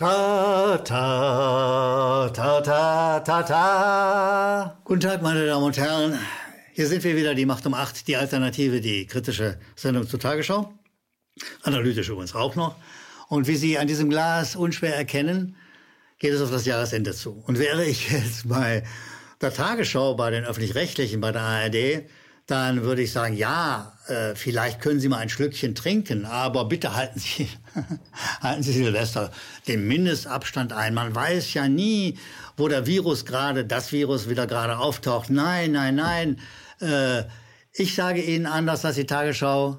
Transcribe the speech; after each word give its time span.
Ta, 0.00 0.78
ta, 0.82 2.30
ta, 2.32 2.60
ta, 2.62 3.20
ta, 3.20 3.42
ta. 3.42 4.78
Guten 4.82 5.00
Tag, 5.00 5.20
meine 5.20 5.44
Damen 5.44 5.66
und 5.66 5.76
Herren. 5.76 6.18
Hier 6.72 6.86
sind 6.86 7.04
wir 7.04 7.16
wieder, 7.16 7.34
die 7.34 7.44
Macht 7.44 7.66
um 7.66 7.74
acht, 7.74 8.08
die 8.08 8.16
Alternative, 8.16 8.80
die 8.80 9.04
kritische 9.04 9.60
Sendung 9.76 10.08
zur 10.08 10.18
Tagesschau. 10.18 10.72
Analytisch 11.64 12.08
übrigens 12.08 12.34
auch 12.34 12.56
noch. 12.56 12.76
Und 13.28 13.46
wie 13.46 13.56
Sie 13.56 13.76
an 13.76 13.88
diesem 13.88 14.08
Glas 14.08 14.56
unschwer 14.56 14.96
erkennen, 14.96 15.54
geht 16.18 16.32
es 16.32 16.40
auf 16.40 16.50
das 16.50 16.64
Jahresende 16.64 17.12
zu. 17.12 17.32
Und 17.46 17.58
wäre 17.58 17.84
ich 17.84 18.10
jetzt 18.10 18.48
bei 18.48 18.84
der 19.42 19.52
Tagesschau, 19.52 20.14
bei 20.14 20.30
den 20.30 20.46
Öffentlich-Rechtlichen, 20.46 21.20
bei 21.20 21.30
der 21.30 21.42
ARD, 21.42 22.08
dann 22.50 22.82
würde 22.82 23.02
ich 23.02 23.12
sagen, 23.12 23.36
ja, 23.36 23.92
äh, 24.08 24.34
vielleicht 24.34 24.80
können 24.80 24.98
Sie 24.98 25.08
mal 25.08 25.18
ein 25.18 25.28
Schlückchen 25.28 25.74
trinken, 25.74 26.24
aber 26.24 26.64
bitte 26.64 26.96
halten 26.96 27.20
Sie, 27.20 27.48
halten 28.40 28.62
Sie 28.62 28.72
Silvester 28.72 29.30
den 29.68 29.86
Mindestabstand 29.86 30.72
ein. 30.72 30.94
Man 30.94 31.14
weiß 31.14 31.54
ja 31.54 31.68
nie, 31.68 32.18
wo 32.56 32.66
der 32.66 32.86
Virus 32.86 33.24
gerade, 33.24 33.64
das 33.64 33.92
Virus 33.92 34.28
wieder 34.28 34.48
gerade 34.48 34.78
auftaucht. 34.78 35.30
Nein, 35.30 35.72
nein, 35.72 35.94
nein. 35.94 36.40
Äh, 36.80 37.24
ich 37.72 37.94
sage 37.94 38.20
Ihnen 38.20 38.46
anders 38.46 38.84
als 38.84 38.96
die 38.96 39.06
Tagesschau. 39.06 39.78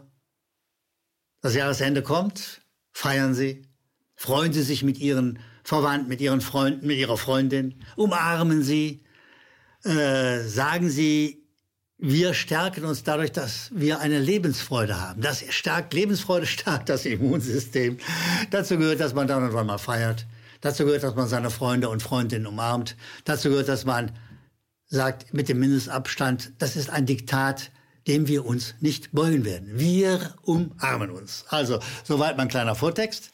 Das 1.41 1.53
Jahresende 1.53 2.01
kommt. 2.01 2.61
Feiern 2.93 3.33
Sie. 3.33 3.67
Freuen 4.15 4.53
Sie 4.53 4.63
sich 4.63 4.83
mit 4.83 4.97
Ihren 4.99 5.39
Verwandten, 5.63 6.07
mit 6.07 6.21
Ihren 6.21 6.41
Freunden, 6.41 6.87
mit 6.87 6.97
Ihrer 6.97 7.17
Freundin. 7.17 7.83
Umarmen 7.97 8.63
Sie. 8.63 9.03
Äh, 9.83 10.41
sagen 10.41 10.89
Sie 10.89 11.40
wir 12.03 12.33
stärken 12.33 12.83
uns 12.83 13.03
dadurch, 13.03 13.31
dass 13.31 13.69
wir 13.71 13.99
eine 13.99 14.19
Lebensfreude 14.19 14.99
haben. 14.99 15.21
Das 15.21 15.43
stärkt 15.49 15.93
Lebensfreude, 15.93 16.47
stärkt 16.47 16.89
das 16.89 17.05
Immunsystem. 17.05 17.99
Dazu 18.49 18.79
gehört, 18.79 18.99
dass 18.99 19.13
man 19.13 19.27
dann 19.27 19.43
und 19.43 19.53
wann 19.53 19.67
mal 19.67 19.77
feiert. 19.77 20.25
Dazu 20.61 20.83
gehört, 20.83 21.03
dass 21.03 21.13
man 21.13 21.27
seine 21.27 21.51
Freunde 21.51 21.89
und 21.89 22.01
Freundinnen 22.01 22.47
umarmt. 22.47 22.97
Dazu 23.23 23.49
gehört, 23.49 23.67
dass 23.67 23.85
man 23.85 24.11
sagt, 24.87 25.31
mit 25.31 25.47
dem 25.47 25.59
Mindestabstand, 25.59 26.53
das 26.57 26.75
ist 26.75 26.89
ein 26.89 27.05
Diktat, 27.05 27.69
dem 28.07 28.27
wir 28.27 28.45
uns 28.47 28.73
nicht 28.79 29.11
beugen 29.11 29.45
werden. 29.45 29.69
Wir 29.73 30.33
umarmen 30.41 31.11
uns. 31.11 31.45
Also, 31.49 31.79
soweit 32.03 32.35
mein 32.35 32.47
kleiner 32.47 32.73
Vortext. 32.73 33.31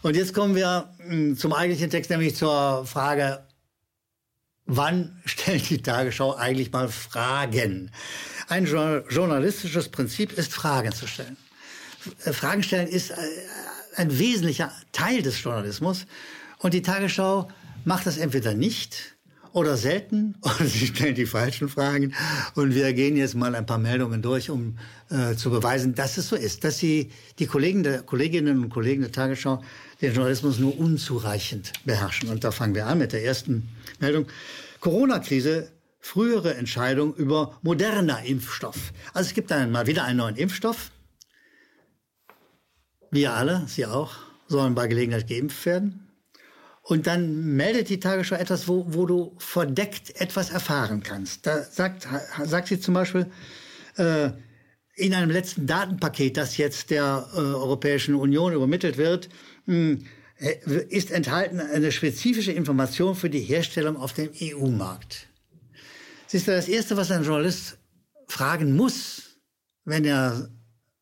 Und 0.00 0.16
jetzt 0.16 0.32
kommen 0.32 0.54
wir 0.54 0.88
hm, 1.06 1.36
zum 1.36 1.52
eigentlichen 1.52 1.90
Text, 1.90 2.10
nämlich 2.10 2.34
zur 2.34 2.86
Frage, 2.86 3.44
wann 4.66 5.20
stellt 5.24 5.68
die 5.70 5.82
Tagesschau 5.82 6.34
eigentlich 6.34 6.72
mal 6.72 6.88
Fragen? 6.88 7.90
Ein 8.48 8.66
journalistisches 8.66 9.88
Prinzip 9.88 10.32
ist, 10.32 10.52
Fragen 10.52 10.92
zu 10.92 11.06
stellen. 11.06 11.36
Äh, 12.24 12.32
Fragen 12.32 12.62
stellen 12.62 12.88
ist 12.88 13.10
äh, 13.10 13.16
ein 13.96 14.18
wesentlicher 14.18 14.72
Teil 14.92 15.22
des 15.22 15.42
Journalismus. 15.42 16.06
Und 16.58 16.74
die 16.74 16.82
Tagesschau 16.82 17.48
macht 17.84 18.06
das 18.06 18.16
entweder 18.16 18.54
nicht 18.54 19.14
oder 19.52 19.76
selten 19.76 20.34
oder 20.42 20.66
sie 20.66 20.88
stellen 20.88 21.14
die 21.14 21.26
falschen 21.26 21.68
Fragen. 21.68 22.14
Und 22.54 22.74
wir 22.74 22.92
gehen 22.92 23.16
jetzt 23.16 23.34
mal 23.34 23.54
ein 23.54 23.66
paar 23.66 23.78
Meldungen 23.78 24.20
durch, 24.20 24.50
um 24.50 24.78
äh, 25.10 25.34
zu 25.36 25.50
beweisen, 25.50 25.94
dass 25.94 26.18
es 26.18 26.28
so 26.28 26.36
ist, 26.36 26.64
dass 26.64 26.78
sie 26.78 27.10
die 27.38 27.46
Kollegen 27.46 27.82
der, 27.82 28.02
Kolleginnen 28.02 28.62
und 28.62 28.70
Kollegen 28.70 29.02
der 29.02 29.12
Tagesschau 29.12 29.62
den 30.04 30.14
Journalismus 30.14 30.58
nur 30.58 30.78
unzureichend 30.78 31.72
beherrschen. 31.84 32.28
Und 32.28 32.44
da 32.44 32.50
fangen 32.50 32.74
wir 32.74 32.86
an 32.86 32.98
mit 32.98 33.12
der 33.12 33.24
ersten 33.24 33.68
Meldung. 34.00 34.26
Corona-Krise, 34.80 35.70
frühere 35.98 36.54
Entscheidung 36.54 37.14
über 37.14 37.58
moderner 37.62 38.22
Impfstoff. 38.24 38.92
Also 39.14 39.28
es 39.28 39.34
gibt 39.34 39.50
dann 39.50 39.72
mal 39.72 39.86
wieder 39.86 40.04
einen 40.04 40.18
neuen 40.18 40.36
Impfstoff. 40.36 40.90
Wir 43.10 43.32
alle, 43.32 43.64
Sie 43.66 43.86
auch, 43.86 44.14
sollen 44.48 44.74
bei 44.74 44.88
Gelegenheit 44.88 45.28
geimpft 45.28 45.64
werden. 45.64 46.08
Und 46.82 47.06
dann 47.06 47.56
meldet 47.56 47.88
die 47.88 47.98
Tagesschau 47.98 48.36
etwas, 48.36 48.68
wo, 48.68 48.84
wo 48.88 49.06
du 49.06 49.34
verdeckt 49.38 50.20
etwas 50.20 50.50
erfahren 50.50 51.02
kannst. 51.02 51.46
Da 51.46 51.62
sagt, 51.62 52.06
sagt 52.44 52.68
sie 52.68 52.78
zum 52.78 52.92
Beispiel, 52.92 53.30
äh, 53.96 54.30
in 54.96 55.14
einem 55.14 55.30
letzten 55.30 55.66
Datenpaket, 55.66 56.36
das 56.36 56.58
jetzt 56.58 56.90
der 56.90 57.26
äh, 57.32 57.38
Europäischen 57.38 58.14
Union 58.14 58.52
übermittelt 58.52 58.98
wird, 58.98 59.30
ist 59.66 61.10
enthalten 61.10 61.60
eine 61.60 61.92
spezifische 61.92 62.52
Information 62.52 63.14
für 63.14 63.30
die 63.30 63.40
Herstellung 63.40 63.96
auf 63.96 64.12
dem 64.12 64.30
EU-Markt. 64.40 65.28
Siehst 66.26 66.48
du, 66.48 66.52
das 66.52 66.68
Erste, 66.68 66.96
was 66.96 67.10
ein 67.10 67.24
Journalist 67.24 67.78
fragen 68.26 68.76
muss, 68.76 69.38
wenn 69.84 70.04
er 70.04 70.50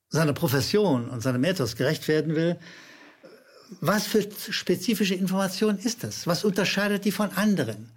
seiner 0.09 0.35
Profession 0.35 1.09
und 1.09 1.23
seinem 1.23 1.43
Ethos 1.45 1.77
gerecht 1.77 2.07
werden 2.09 2.35
will, 2.35 2.59
was 3.81 4.07
für 4.07 4.29
spezifische 4.51 5.15
Information 5.15 5.79
ist 5.79 6.05
das? 6.05 6.27
Was 6.27 6.45
unterscheidet 6.45 7.05
die 7.07 7.13
von 7.13 7.31
anderen? 7.31 7.91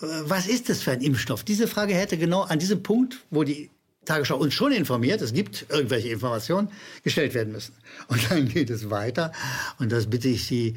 Was 0.00 0.46
ist 0.46 0.68
das 0.68 0.82
für 0.82 0.90
ein 0.90 1.00
Impfstoff? 1.00 1.44
Diese 1.44 1.66
Frage 1.66 1.94
hätte 1.94 2.18
genau 2.18 2.42
an 2.42 2.58
diesem 2.58 2.82
Punkt, 2.82 3.24
wo 3.30 3.44
die 3.44 3.70
Tagesschau 4.04 4.38
uns 4.38 4.54
schon 4.54 4.72
informiert, 4.72 5.20
es 5.20 5.32
gibt 5.32 5.66
irgendwelche 5.68 6.08
Informationen, 6.08 6.70
gestellt 7.02 7.34
werden 7.34 7.52
müssen. 7.52 7.74
Und 8.08 8.30
dann 8.30 8.48
geht 8.48 8.70
es 8.70 8.90
weiter. 8.90 9.32
Und 9.78 9.92
das 9.92 10.08
bitte 10.08 10.28
ich 10.28 10.46
Sie, 10.46 10.76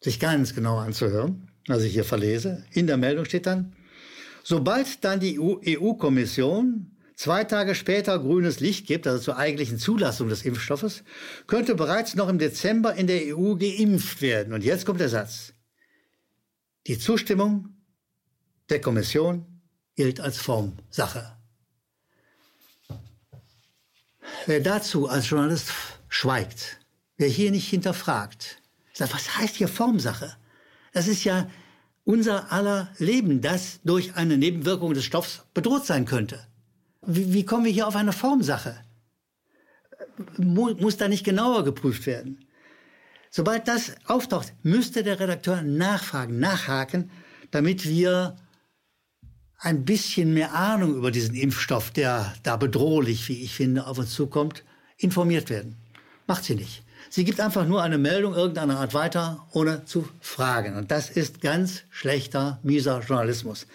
sich 0.00 0.20
ganz 0.20 0.54
genau 0.54 0.78
anzuhören, 0.78 1.48
was 1.66 1.82
ich 1.82 1.92
hier 1.92 2.04
verlese. 2.04 2.64
In 2.70 2.86
der 2.86 2.96
Meldung 2.96 3.24
steht 3.24 3.46
dann, 3.46 3.74
sobald 4.44 5.04
dann 5.04 5.18
die 5.18 5.40
EU-Kommission 5.40 6.92
zwei 7.16 7.44
Tage 7.44 7.74
später 7.74 8.18
grünes 8.18 8.60
Licht 8.60 8.86
gibt, 8.86 9.06
also 9.06 9.18
zur 9.18 9.36
eigentlichen 9.36 9.78
Zulassung 9.78 10.28
des 10.28 10.44
Impfstoffes, 10.44 11.02
könnte 11.46 11.74
bereits 11.74 12.14
noch 12.14 12.28
im 12.28 12.38
Dezember 12.38 12.94
in 12.94 13.06
der 13.06 13.36
EU 13.36 13.54
geimpft 13.54 14.22
werden. 14.22 14.52
Und 14.52 14.62
jetzt 14.62 14.86
kommt 14.86 15.00
der 15.00 15.08
Satz. 15.08 15.54
Die 16.86 16.98
Zustimmung 16.98 17.70
der 18.68 18.80
Kommission 18.80 19.62
gilt 19.96 20.20
als 20.20 20.38
Formsache. 20.38 21.35
Wer 24.46 24.60
dazu 24.60 25.08
als 25.08 25.28
Journalist 25.28 25.72
schweigt, 26.08 26.78
wer 27.16 27.26
hier 27.28 27.50
nicht 27.50 27.68
hinterfragt, 27.68 28.62
sagt, 28.92 29.12
was 29.12 29.36
heißt 29.36 29.56
hier 29.56 29.66
Formsache? 29.66 30.36
Das 30.92 31.08
ist 31.08 31.24
ja 31.24 31.50
unser 32.04 32.52
aller 32.52 32.88
Leben, 32.98 33.40
das 33.40 33.80
durch 33.82 34.14
eine 34.14 34.38
Nebenwirkung 34.38 34.94
des 34.94 35.04
Stoffs 35.04 35.42
bedroht 35.52 35.84
sein 35.84 36.04
könnte. 36.04 36.46
Wie, 37.02 37.32
wie 37.32 37.44
kommen 37.44 37.64
wir 37.64 37.72
hier 37.72 37.88
auf 37.88 37.96
eine 37.96 38.12
Formsache? 38.12 38.80
Muss 40.38 40.96
da 40.96 41.08
nicht 41.08 41.24
genauer 41.24 41.64
geprüft 41.64 42.06
werden? 42.06 42.46
Sobald 43.30 43.66
das 43.66 43.96
auftaucht, 44.06 44.54
müsste 44.62 45.02
der 45.02 45.18
Redakteur 45.18 45.62
nachfragen, 45.62 46.38
nachhaken, 46.38 47.10
damit 47.50 47.84
wir 47.88 48.36
ein 49.58 49.84
bisschen 49.84 50.34
mehr 50.34 50.54
Ahnung 50.54 50.94
über 50.96 51.10
diesen 51.10 51.34
Impfstoff, 51.34 51.90
der 51.90 52.34
da 52.42 52.56
bedrohlich, 52.56 53.28
wie 53.28 53.42
ich 53.42 53.54
finde, 53.54 53.86
auf 53.86 53.98
uns 53.98 54.14
zukommt, 54.14 54.64
informiert 54.98 55.50
werden. 55.50 55.76
Macht 56.26 56.44
sie 56.44 56.54
nicht. 56.54 56.82
Sie 57.08 57.24
gibt 57.24 57.40
einfach 57.40 57.66
nur 57.66 57.82
eine 57.82 57.98
Meldung 57.98 58.34
irgendeiner 58.34 58.80
Art 58.80 58.92
weiter, 58.92 59.46
ohne 59.52 59.84
zu 59.84 60.08
fragen. 60.20 60.76
Und 60.76 60.90
das 60.90 61.08
ist 61.08 61.40
ganz 61.40 61.82
schlechter, 61.90 62.58
mieser 62.62 63.00
Journalismus. 63.00 63.66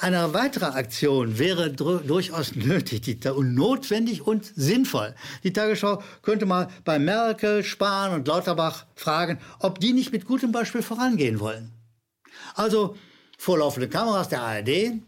Eine 0.00 0.32
weitere 0.32 0.66
Aktion 0.66 1.38
wäre 1.40 1.72
durchaus 1.72 2.54
nötig 2.54 3.26
und 3.26 3.54
notwendig 3.54 4.24
und 4.24 4.44
sinnvoll. 4.54 5.14
Die 5.42 5.52
Tagesschau 5.52 6.02
könnte 6.22 6.46
mal 6.46 6.68
bei 6.84 7.00
Merkel, 7.00 7.64
Spahn 7.64 8.12
und 8.12 8.28
Lauterbach 8.28 8.86
fragen, 8.94 9.40
ob 9.58 9.80
die 9.80 9.92
nicht 9.92 10.12
mit 10.12 10.24
gutem 10.24 10.52
Beispiel 10.52 10.82
vorangehen 10.82 11.40
wollen. 11.40 11.72
Also 12.54 12.96
vorlaufende 13.38 13.88
Kameras 13.88 14.28
der 14.28 14.42
ARD 14.42 15.00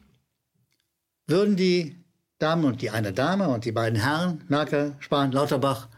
würden 1.27 1.57
die 1.57 1.97
Damen 2.39 2.65
und 2.65 2.81
die 2.81 2.91
eine 2.91 3.13
Dame 3.13 3.49
und 3.49 3.67
die 3.67 3.73
beiden 3.73 4.01
Herren, 4.01 4.45
Merkel, 4.49 4.97
Spahn, 5.01 5.33
Lauterbach, 5.33 5.89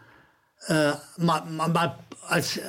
äh, 0.67 0.93
mal, 1.19 1.45
mal, 1.45 1.99
als 2.27 2.57
äh, 2.57 2.63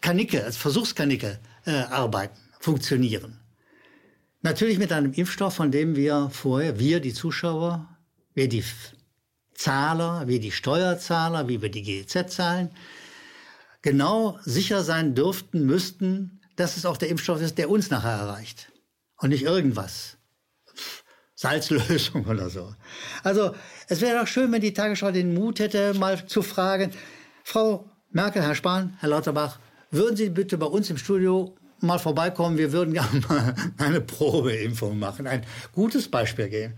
Kanicke, 0.00 0.42
als 0.42 0.56
Versuchskanicke 0.56 1.38
äh, 1.66 1.70
arbeiten, 1.70 2.36
funktionieren. 2.58 3.38
Natürlich 4.42 4.78
mit 4.78 4.92
einem 4.92 5.12
Impfstoff, 5.12 5.54
von 5.54 5.70
dem 5.70 5.94
wir 5.94 6.30
vorher, 6.32 6.78
wir 6.78 7.00
die 7.00 7.14
Zuschauer, 7.14 7.88
wir 8.34 8.48
die 8.48 8.64
Zahler, 9.54 10.26
wir 10.26 10.40
die 10.40 10.52
Steuerzahler, 10.52 11.48
wie 11.48 11.62
wir 11.62 11.70
die 11.70 11.82
GEZ 11.82 12.34
zahlen, 12.34 12.70
genau 13.82 14.38
sicher 14.44 14.82
sein 14.82 15.14
dürften, 15.14 15.64
müssten, 15.64 16.40
dass 16.56 16.76
es 16.76 16.86
auch 16.86 16.96
der 16.96 17.08
Impfstoff 17.08 17.40
ist, 17.40 17.58
der 17.58 17.70
uns 17.70 17.90
nachher 17.90 18.18
erreicht. 18.18 18.72
Und 19.18 19.30
nicht 19.30 19.42
irgendwas. 19.42 20.16
Salzlösung 21.34 22.24
oder 22.28 22.50
so. 22.50 22.74
Also 23.22 23.54
es 23.88 24.00
wäre 24.00 24.18
doch 24.18 24.26
schön, 24.26 24.50
wenn 24.52 24.60
die 24.60 24.72
Tagesschau 24.72 25.10
den 25.10 25.34
Mut 25.34 25.58
hätte, 25.58 25.94
mal 25.94 26.26
zu 26.26 26.42
fragen, 26.42 26.92
Frau 27.44 27.90
Merkel, 28.10 28.42
Herr 28.42 28.54
Spahn, 28.54 28.96
Herr 29.00 29.10
Lauterbach, 29.10 29.58
würden 29.90 30.16
Sie 30.16 30.30
bitte 30.30 30.58
bei 30.58 30.66
uns 30.66 30.90
im 30.90 30.96
Studio 30.98 31.54
mal 31.80 31.98
vorbeikommen? 31.98 32.58
Wir 32.58 32.72
würden 32.72 32.94
gerne 32.94 33.20
mal 33.28 33.54
eine 33.78 34.00
Probeimpfung 34.00 34.98
machen, 34.98 35.26
ein 35.26 35.44
gutes 35.72 36.10
Beispiel 36.10 36.48
geben. 36.48 36.74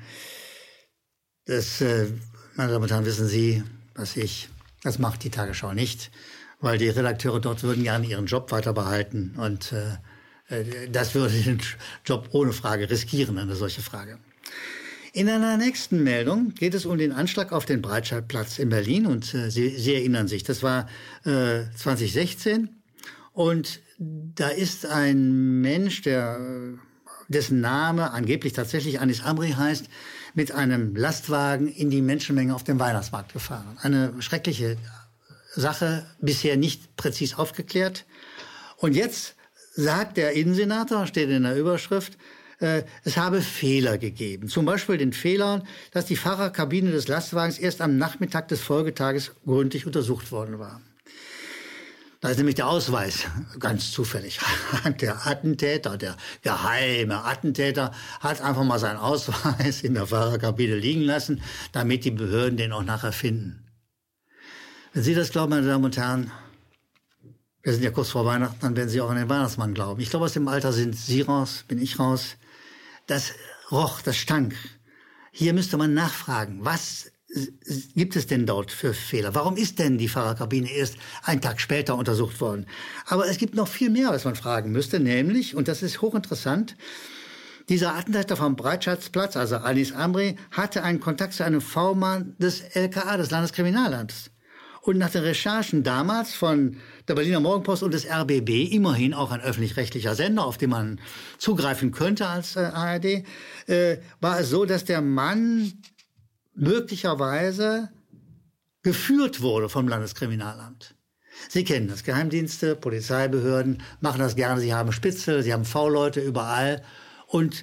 Das, 1.46 1.81
äh, 1.81 2.08
meine 2.56 2.73
Damen 2.73 2.85
und 2.85 2.90
Herren, 2.90 3.06
wissen 3.06 3.26
Sie, 3.26 3.62
was 3.94 4.17
ich, 4.17 4.49
das 4.82 4.99
macht 4.99 5.25
die 5.25 5.31
Tagesschau 5.31 5.73
nicht. 5.73 6.11
weil 6.61 6.79
die 6.79 6.88
Redakteure 6.88 7.40
dort 7.40 7.62
würden 7.62 7.85
gerne 7.85 8.06
ihren 8.06 8.26
Job 8.26 8.50
weiter 8.50 8.73
behalten 8.73 9.35
und 9.37 9.73
äh, 9.73 9.96
das 10.90 11.14
würde 11.14 11.34
den 11.34 11.60
Job 12.04 12.28
ohne 12.32 12.52
Frage 12.52 12.88
riskieren, 12.88 13.38
eine 13.38 13.54
solche 13.54 13.82
Frage. 13.82 14.18
In 15.12 15.28
einer 15.28 15.56
nächsten 15.56 16.02
Meldung 16.02 16.54
geht 16.54 16.74
es 16.74 16.86
um 16.86 16.98
den 16.98 17.12
Anschlag 17.12 17.52
auf 17.52 17.64
den 17.64 17.82
Breitscheidplatz 17.82 18.58
in 18.58 18.68
Berlin 18.68 19.06
und 19.06 19.34
äh, 19.34 19.50
Sie, 19.50 19.70
Sie 19.70 19.94
erinnern 19.94 20.28
sich, 20.28 20.44
das 20.44 20.62
war 20.62 20.88
äh, 21.24 21.64
2016 21.76 22.68
und 23.32 23.80
da 23.98 24.48
ist 24.48 24.86
ein 24.86 25.60
Mensch, 25.60 26.02
der 26.02 26.38
dessen 27.28 27.60
Name 27.60 28.12
angeblich 28.12 28.52
tatsächlich 28.52 29.00
Anis 29.00 29.22
Amri 29.22 29.50
heißt, 29.52 29.86
mit 30.34 30.52
einem 30.52 30.94
Lastwagen 30.94 31.68
in 31.68 31.90
die 31.90 32.02
Menschenmenge 32.02 32.54
auf 32.54 32.64
dem 32.64 32.78
Weihnachtsmarkt 32.78 33.32
gefahren. 33.32 33.76
Eine 33.80 34.14
schreckliche 34.20 34.76
Sache, 35.54 36.06
bisher 36.20 36.56
nicht 36.56 36.96
präzis 36.96 37.34
aufgeklärt. 37.34 38.06
Und 38.76 38.94
jetzt 38.94 39.34
sagt 39.78 40.16
der 40.16 40.32
Innensenator, 40.32 41.06
steht 41.06 41.30
in 41.30 41.44
der 41.44 41.56
Überschrift, 41.56 42.19
äh, 42.58 42.82
es 43.04 43.16
habe 43.16 43.40
Fehler 43.40 43.96
gegeben. 43.96 44.48
Zum 44.48 44.64
Beispiel 44.64 44.98
den 44.98 45.12
Fehler, 45.12 45.62
dass 45.92 46.06
die 46.06 46.16
Fahrerkabine 46.16 46.90
des 46.90 47.06
Lastwagens 47.06 47.58
erst 47.58 47.80
am 47.80 47.96
Nachmittag 47.96 48.48
des 48.48 48.60
Folgetages 48.60 49.32
gründlich 49.46 49.86
untersucht 49.86 50.32
worden 50.32 50.58
war. 50.58 50.80
Da 52.20 52.30
ist 52.30 52.38
nämlich 52.38 52.56
der 52.56 52.66
Ausweis 52.66 53.26
ganz 53.60 53.92
zufällig. 53.92 54.40
Der 55.00 55.25
Attentäter, 55.28 55.96
der 55.96 56.16
geheime 56.42 57.22
Attentäter, 57.22 57.92
hat 58.19 58.40
einfach 58.40 58.64
mal 58.64 58.80
seinen 58.80 58.96
Ausweis 58.96 59.82
in 59.82 59.94
der 59.94 60.08
Fahrerkabine 60.08 60.75
liegen 60.75 61.02
lassen, 61.02 61.40
damit 61.70 62.04
die 62.04 62.10
Behörden 62.10 62.56
den 62.56 62.72
auch 62.72 62.82
nachher 62.82 63.12
finden. 63.12 63.64
Wenn 64.92 65.04
Sie 65.04 65.14
das 65.14 65.30
glauben, 65.30 65.50
meine 65.50 65.69
Damen 65.69 65.84
und 65.84 65.96
Herren, 65.96 66.32
wir 67.68 67.74
sind 67.74 67.84
ja 67.84 67.90
kurz 67.90 68.08
vor 68.08 68.24
Weihnachten, 68.24 68.56
dann 68.62 68.76
werden 68.78 68.88
Sie 68.88 68.98
auch 69.02 69.10
an 69.10 69.18
den 69.18 69.28
Weihnachtsmann 69.28 69.74
glauben. 69.74 70.00
Ich 70.00 70.08
glaube, 70.08 70.24
aus 70.24 70.32
dem 70.32 70.48
Alter 70.48 70.72
sind 70.72 70.96
Sie 70.96 71.20
raus, 71.20 71.66
bin 71.68 71.78
ich 71.78 71.98
raus. 71.98 72.36
Das 73.06 73.32
roch, 73.70 74.00
das 74.00 74.16
stank. 74.16 74.54
Hier 75.32 75.52
müsste 75.52 75.76
man 75.76 75.92
nachfragen, 75.92 76.64
was 76.64 77.12
gibt 77.94 78.16
es 78.16 78.26
denn 78.26 78.46
dort 78.46 78.72
für 78.72 78.94
Fehler? 78.94 79.34
Warum 79.34 79.58
ist 79.58 79.78
denn 79.78 79.98
die 79.98 80.08
Fahrerkabine 80.08 80.70
erst 80.70 80.96
einen 81.24 81.42
Tag 81.42 81.60
später 81.60 81.96
untersucht 81.96 82.40
worden? 82.40 82.64
Aber 83.04 83.28
es 83.28 83.36
gibt 83.36 83.54
noch 83.54 83.68
viel 83.68 83.90
mehr, 83.90 84.08
was 84.08 84.24
man 84.24 84.34
fragen 84.34 84.72
müsste, 84.72 84.98
nämlich, 84.98 85.54
und 85.54 85.68
das 85.68 85.82
ist 85.82 86.00
hochinteressant, 86.00 86.74
dieser 87.68 87.96
Attentäter 87.96 88.38
vom 88.38 88.56
Breitschatzplatz, 88.56 89.36
also 89.36 89.56
Anis 89.56 89.92
Amri, 89.92 90.36
hatte 90.52 90.84
einen 90.84 91.00
Kontakt 91.00 91.34
zu 91.34 91.44
einem 91.44 91.60
V-Mann 91.60 92.34
des 92.38 92.62
LKA, 92.62 93.18
des 93.18 93.30
Landeskriminalamts. 93.30 94.30
Und 94.88 94.96
nach 94.96 95.11
den 95.11 95.23
Recherchen 95.23 95.82
damals 95.82 96.32
von 96.32 96.79
der 97.08 97.14
Berliner 97.14 97.40
Morgenpost 97.40 97.82
und 97.82 97.93
des 97.93 98.06
RBB, 98.06 98.73
immerhin 98.73 99.12
auch 99.12 99.31
ein 99.32 99.43
öffentlich-rechtlicher 99.43 100.14
Sender, 100.14 100.46
auf 100.46 100.56
den 100.56 100.70
man 100.70 100.99
zugreifen 101.37 101.93
könnte 101.93 102.26
als 102.26 102.56
äh, 102.56 102.61
ARD, 102.61 103.25
äh, 103.67 103.99
war 104.23 104.40
es 104.40 104.49
so, 104.49 104.64
dass 104.64 104.87
der 104.87 105.02
Mann 105.02 105.75
möglicherweise 106.55 107.90
geführt 108.82 109.43
wurde 109.43 109.69
vom 109.69 109.88
Landeskriminalamt. 109.88 110.94
Sie 111.50 111.64
kennen 111.64 111.88
das. 111.88 112.02
Geheimdienste, 112.02 112.75
Polizeibehörden 112.75 113.82
machen 114.00 114.20
das 114.20 114.37
gerne. 114.37 114.58
Sie 114.58 114.73
haben 114.73 114.93
Spitzel, 114.93 115.43
sie 115.43 115.52
haben 115.52 115.67
V-Leute 115.67 116.20
überall. 116.20 116.82
Und 117.26 117.62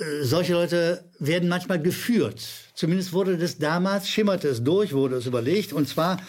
äh, 0.00 0.24
solche 0.24 0.54
Leute 0.54 1.08
werden 1.20 1.48
manchmal 1.48 1.80
geführt. 1.80 2.44
Zumindest 2.74 3.12
wurde 3.12 3.38
das 3.38 3.58
damals, 3.58 4.08
schimmerte 4.08 4.48
es 4.48 4.64
durch, 4.64 4.92
wurde 4.92 5.14
es 5.14 5.26
überlegt. 5.26 5.72
Und 5.72 5.88
zwar 5.88 6.20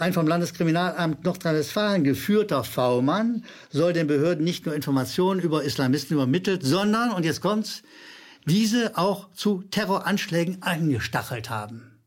ein 0.00 0.12
vom 0.12 0.26
Landeskriminalamt 0.26 1.24
Nordrhein-Westfalen 1.24 2.04
geführter 2.04 2.64
V-Mann 2.64 3.44
soll 3.70 3.92
den 3.92 4.06
Behörden 4.06 4.44
nicht 4.44 4.64
nur 4.64 4.74
Informationen 4.74 5.40
über 5.40 5.62
Islamisten 5.62 6.14
übermittelt, 6.14 6.62
sondern, 6.62 7.12
und 7.12 7.24
jetzt 7.24 7.40
kommt's, 7.40 7.82
diese 8.46 8.96
auch 8.96 9.32
zu 9.32 9.62
Terroranschlägen 9.62 10.62
angestachelt 10.62 11.50
haben. 11.50 12.02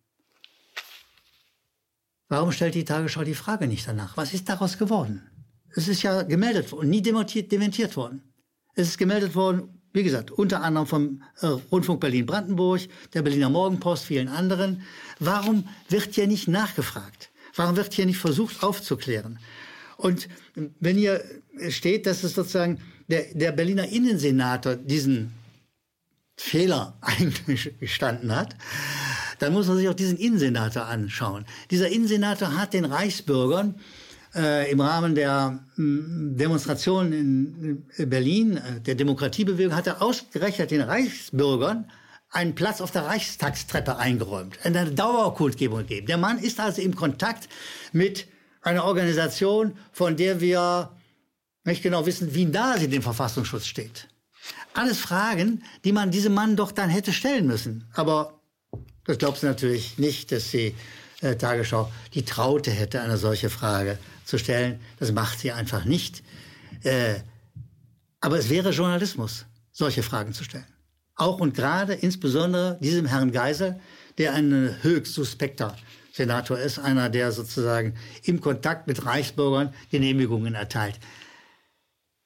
Warum 2.30 2.51
stellt 2.51 2.74
die 2.74 2.86
Tagesschau 2.86 3.24
die 3.24 3.36
Frage 3.36 3.68
nicht 3.68 3.88
danach? 3.88 4.18
Was 4.18 4.34
ist 4.34 4.50
daraus 4.50 4.80
geworden? 4.80 5.30
Es 5.75 5.88
ist 5.88 6.01
ja 6.01 6.24
gemeldet 6.24 6.74
und 6.74 6.90
nie 6.90 7.01
dementiert, 7.01 7.95
worden. 7.95 8.34
Es 8.74 8.88
ist 8.88 8.98
gemeldet 8.98 9.36
worden, 9.36 9.84
wie 9.92 10.04
gesagt, 10.04 10.31
unter 10.31 10.63
anderem 10.63 10.88
vom 10.88 11.24
äh, 11.42 11.45
Rundfunk 11.45 12.00
Berlin-Brandenburg, 12.00 12.81
der 13.13 13.22
Berliner 13.22 13.50
Morgenpost, 13.50 14.06
vielen 14.06 14.30
anderen. 14.30 14.81
Warum 15.19 15.69
wird 15.90 16.16
hier 16.16 16.25
nicht 16.25 16.48
nachgefragt? 16.48 17.30
Warum 17.55 17.75
wird 17.75 17.94
hier 17.94 18.05
nicht 18.05 18.17
versucht 18.17 18.63
aufzuklären? 18.63 19.39
Und 19.97 20.27
wenn 20.79 20.97
hier 20.97 21.23
steht, 21.69 22.05
dass 22.05 22.23
es 22.23 22.33
sozusagen 22.33 22.79
der, 23.07 23.33
der 23.33 23.51
Berliner 23.51 23.88
Innensenator 23.88 24.75
diesen 24.75 25.33
Fehler 26.35 26.97
eingestanden 27.01 28.35
hat, 28.35 28.55
dann 29.39 29.53
muss 29.53 29.67
man 29.67 29.77
sich 29.77 29.88
auch 29.89 29.94
diesen 29.94 30.17
Innensenator 30.17 30.85
anschauen. 30.85 31.45
Dieser 31.69 31.89
Innensenator 31.89 32.57
hat 32.57 32.73
den 32.73 32.85
Reichsbürgern 32.85 33.75
äh, 34.35 34.71
im 34.71 34.81
Rahmen 34.81 35.15
der 35.15 35.59
äh, 35.77 35.81
Demonstration 35.81 37.11
in 37.11 37.85
Berlin, 38.09 38.57
äh, 38.57 38.81
der 38.81 38.95
Demokratiebewegung, 38.95 39.75
hat 39.75 39.88
er 39.88 40.01
ausgerechnet 40.01 40.71
den 40.71 40.81
Reichsbürgern 40.81 41.89
einen 42.33 42.56
Platz 42.56 42.81
auf 42.81 42.91
der 42.91 43.06
Reichstagstreppe 43.06 43.97
eingeräumt, 43.97 44.57
eine 44.63 44.91
Dauerkundgebung 44.91 45.80
gegeben. 45.80 46.07
Der 46.07 46.18
Mann 46.18 46.39
ist 46.39 46.59
also 46.59 46.81
im 46.81 46.95
Kontakt 46.95 47.47
mit 47.91 48.27
einer 48.62 48.85
Organisation, 48.85 49.77
von 49.91 50.18
der 50.18 50.41
wir 50.41 50.91
nicht 51.63 51.83
genau 51.83 52.06
wissen, 52.06 52.33
wie 52.33 52.45
nah 52.45 52.77
sie 52.77 52.88
dem 52.88 53.01
Verfassungsschutz 53.01 53.68
steht. 53.68 54.07
Alles 54.74 54.97
Fragen, 54.97 55.63
die 55.85 55.91
man 55.91 56.12
diesem 56.12 56.33
Mann 56.33 56.56
doch 56.56 56.71
dann 56.71 56.89
hätte 56.89 57.13
stellen 57.13 57.45
müssen. 57.45 57.88
Aber 57.94 58.41
das 59.06 59.18
glaubst 59.19 59.44
du 59.44 59.47
natürlich 59.47 59.97
nicht, 59.97 60.31
dass 60.31 60.50
die 60.51 60.75
äh, 61.21 61.35
Tagesschau 61.35 61.91
die 62.13 62.25
Traute 62.25 62.71
hätte, 62.71 63.01
eine 63.01 63.18
solche 63.18 63.50
Frage 63.50 64.00
zu 64.25 64.38
stellen. 64.38 64.80
Das 65.00 65.12
macht 65.12 65.39
sie 65.39 65.51
einfach 65.51 65.85
nicht. 65.85 66.24
Äh, 66.81 67.15
aber 68.19 68.39
es 68.39 68.50
wäre 68.50 68.71
Journalismus, 68.71 69.45
solche 69.71 70.01
Fragen 70.01 70.33
zu 70.33 70.44
stellen. 70.44 70.72
Auch 71.15 71.39
und 71.39 71.54
gerade 71.54 71.94
insbesondere 71.94 72.77
diesem 72.81 73.06
Herrn 73.06 73.31
Geisel, 73.31 73.80
der 74.18 74.33
ein 74.33 74.77
höchst 74.81 75.13
suspekter 75.13 75.75
Senator 76.12 76.60
ist, 76.60 76.80
einer, 76.80 77.10
der 77.10 77.31
sozusagen 77.31 77.95
im 78.24 78.42
Kontakt 78.42 78.88
mit 78.88 79.06
Reichsbürgern 79.06 79.74
Genehmigungen 79.89 80.56
erteilt. 80.56 81.00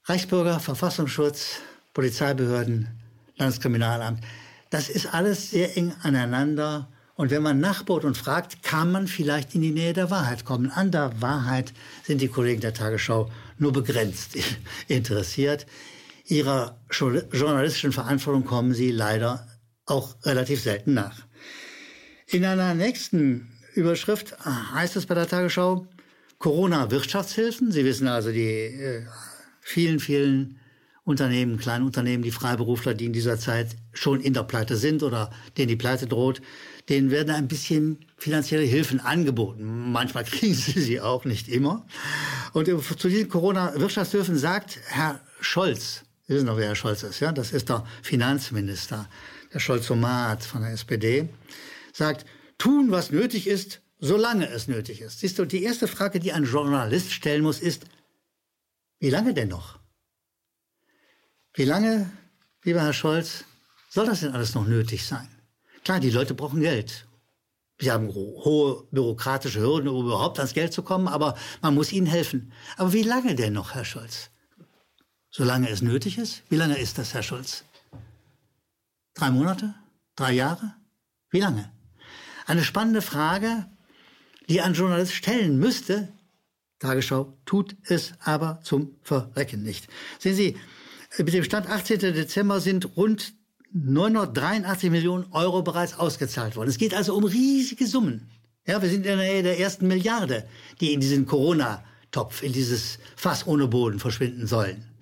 Reichsbürger, 0.06 0.60
Verfassungsschutz, 0.60 1.60
Polizeibehörden, 1.94 2.88
Landeskriminalamt, 3.38 4.22
das 4.70 4.90
ist 4.90 5.14
alles 5.14 5.52
sehr 5.52 5.78
eng 5.78 5.94
aneinander. 6.04 6.90
Und 7.16 7.32
wenn 7.32 7.42
man 7.42 7.60
nachbohrt 7.60 8.06
und 8.06 8.18
fragt, 8.18 8.62
kann 8.62 8.92
man 8.92 9.08
vielleicht 9.08 9.56
in 9.56 9.62
die 9.62 9.72
Nähe 9.72 9.94
der 9.94 10.12
Wahrheit 10.12 10.46
kommen. 10.46 10.70
An 10.70 10.92
der 10.92 11.22
Wahrheit 11.22 11.74
sind 12.04 12.22
die 12.22 12.28
Kollegen 12.28 12.62
der 12.62 12.74
Tagesschau 12.74 13.32
nur 13.58 13.74
begrenzt 13.74 14.38
interessiert 14.88 15.66
ihrer 16.28 16.80
journalistischen 16.92 17.92
Verantwortung 17.92 18.46
kommen 18.46 18.74
sie 18.74 18.92
leider 18.92 19.48
auch 19.86 20.16
relativ 20.24 20.62
selten 20.62 20.94
nach. 20.94 21.26
In 22.28 22.44
einer 22.44 22.74
nächsten 22.74 23.52
Überschrift 23.74 24.36
heißt 24.46 24.96
es 24.98 25.06
bei 25.06 25.16
der 25.16 25.28
Tagesschau 25.28 25.88
Corona-Wirtschaftshilfen. 26.40 27.72
Sie 27.72 27.86
wissen 27.86 28.08
also 28.08 28.32
die 28.32 28.50
äh, 28.50 29.06
vielen, 29.62 30.00
vielen 30.00 30.60
Unternehmen, 31.04 31.58
kleine 31.58 31.86
Unternehmen, 31.86 32.22
die 32.22 32.32
Freiberufler, 32.32 32.94
die 32.94 33.06
in 33.06 33.14
dieser 33.14 33.40
Zeit 33.40 33.78
schon 33.94 34.20
in 34.20 34.34
der 34.34 34.44
Pleite 34.44 34.76
sind 34.76 35.04
oder 35.04 35.32
denen 35.58 35.70
die 35.70 35.78
Pleite 35.78 36.06
droht, 36.06 36.42
denen 36.90 37.12
werden 37.12 37.34
ein 37.34 37.48
bisschen 37.48 38.06
finanzielle 38.18 38.64
Hilfen 38.64 39.00
angeboten. 39.00 39.92
Manchmal 39.92 40.24
kriegen 40.26 40.54
sie 40.54 40.82
sie 40.82 41.00
auch, 41.00 41.24
nicht 41.24 41.48
immer. 41.48 41.86
Und 42.52 42.68
zu 42.68 43.08
diesen 43.08 43.30
Corona-Wirtschaftshilfen 43.30 44.38
sagt 44.38 44.80
Herr 44.88 45.22
Scholz, 45.40 46.04
Sie 46.28 46.34
wissen 46.34 46.48
doch, 46.48 46.58
wer 46.58 46.68
Herr 46.68 46.76
Scholz 46.76 47.04
ist, 47.04 47.22
ja? 47.22 47.32
Das 47.32 47.54
ist 47.54 47.70
der 47.70 47.86
Finanzminister, 48.04 49.08
der 49.54 49.60
Scholzomat 49.60 50.44
von 50.44 50.62
der 50.62 50.72
SPD, 50.72 51.30
sagt, 51.94 52.26
tun, 52.58 52.92
was 52.92 53.12
nötig 53.12 53.48
ist, 53.48 53.82
solange 54.00 54.50
es 54.50 54.68
nötig 54.68 55.02
ist. 55.02 55.20
Siehst 55.20 55.40
du, 55.40 55.46
die 55.46 55.64
erste 55.64 55.88
Frage, 55.88 56.20
die 56.20 56.34
ein 56.34 56.44
Journalist 56.44 57.14
stellen 57.14 57.44
muss, 57.44 57.60
ist, 57.60 57.86
wie 59.00 59.10
lange 59.10 59.34
denn 59.34 59.48
noch? 59.48 59.80
Wie 61.54 61.66
lange, 61.66 62.12
lieber 62.64 62.82
Herr 62.82 62.94
Scholz, 62.94 63.46
soll 63.90 64.06
das 64.06 64.20
denn 64.20 64.34
alles 64.34 64.54
noch 64.54 64.68
nötig 64.68 65.06
sein? 65.06 65.30
Klar, 65.86 66.02
die 66.02 66.10
Leute 66.10 66.34
brauchen 66.34 66.60
Geld. 66.60 67.08
Sie 67.80 67.92
haben 67.92 68.10
hohe 68.10 68.84
bürokratische 68.92 69.62
Hürden, 69.62 69.88
um 69.88 70.06
überhaupt 70.06 70.40
ans 70.40 70.54
Geld 70.54 70.74
zu 70.74 70.82
kommen, 70.82 71.08
aber 71.08 71.38
man 71.62 71.76
muss 71.76 71.94
ihnen 71.94 72.08
helfen. 72.08 72.52
Aber 72.76 72.92
wie 72.92 73.04
lange 73.04 73.36
denn 73.36 73.54
noch, 73.54 73.76
Herr 73.76 73.86
Scholz? 73.86 74.30
Solange 75.38 75.70
es 75.70 75.84
nötig 75.84 76.18
ist? 76.18 76.42
Wie 76.50 76.56
lange 76.56 76.80
ist 76.80 76.98
das, 76.98 77.14
Herr 77.14 77.22
Schulz? 77.22 77.64
Drei 79.14 79.30
Monate? 79.30 79.76
Drei 80.16 80.32
Jahre? 80.32 80.74
Wie 81.30 81.40
lange? 81.40 81.72
Eine 82.48 82.64
spannende 82.64 83.04
Frage, 83.04 83.68
die 84.50 84.62
ein 84.62 84.74
Journalist 84.74 85.14
stellen 85.14 85.60
müsste, 85.60 86.12
Tagesschau 86.80 87.38
tut 87.46 87.76
es 87.84 88.14
aber 88.20 88.62
zum 88.64 88.96
Verrecken 89.04 89.62
nicht. 89.62 89.88
Sehen 90.18 90.34
Sie, 90.34 90.58
mit 91.20 91.32
dem 91.32 91.44
Stand 91.44 91.70
18. 91.70 92.00
Dezember 92.00 92.60
sind 92.60 92.98
rund 92.98 93.34
983 93.74 94.90
Millionen 94.90 95.32
Euro 95.34 95.62
bereits 95.62 96.00
ausgezahlt 96.00 96.56
worden. 96.56 96.70
Es 96.70 96.80
geht 96.80 96.96
also 96.96 97.16
um 97.16 97.26
riesige 97.26 97.86
Summen. 97.86 98.28
Ja, 98.66 98.82
wir 98.82 98.90
sind 98.90 99.06
in 99.06 99.18
der 99.18 99.18
Nähe 99.18 99.44
der 99.44 99.60
ersten 99.60 99.88
Milliarde, 99.88 100.48
die 100.82 100.94
in 100.94 101.00
diesen 101.00 101.28
Corona-Topf, 101.28 102.42
in 102.42 102.54
dieses 102.54 102.98
Fass 103.16 103.46
ohne 103.46 103.68
Boden 103.68 104.00
verschwinden 104.00 104.48
sollen. 104.48 104.97